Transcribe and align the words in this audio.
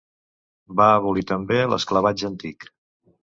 Va 0.79 0.87
abolir, 0.93 1.23
també, 1.31 1.59
l'esclavatge 1.73 2.27
antic. 2.31 2.67